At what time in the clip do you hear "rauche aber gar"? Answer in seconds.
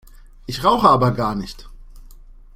0.63-1.35